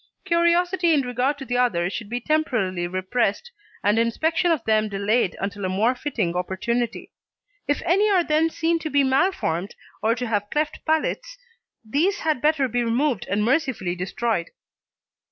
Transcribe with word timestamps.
Curiosity 0.25 0.95
in 0.95 1.01
regard 1.01 1.37
to 1.37 1.45
the 1.45 1.59
others 1.59 1.93
should 1.93 2.09
be 2.09 2.19
temporarily 2.19 2.87
repressed, 2.87 3.51
and 3.83 3.99
inspection 3.99 4.51
of 4.51 4.63
them 4.63 4.89
delayed 4.89 5.37
until 5.39 5.63
a 5.63 5.69
more 5.69 5.93
fitting 5.93 6.35
opportunity. 6.35 7.11
If 7.67 7.83
any 7.85 8.09
are 8.09 8.23
then 8.23 8.49
seen 8.49 8.79
to 8.79 8.89
be 8.89 9.03
malformed 9.03 9.75
or 10.01 10.15
to 10.15 10.25
have 10.25 10.49
cleft 10.49 10.83
palates, 10.87 11.37
these 11.87 12.21
had 12.21 12.41
better 12.41 12.67
be 12.67 12.83
removed 12.83 13.27
and 13.29 13.43
mercifully 13.43 13.95
destroyed. 13.95 14.47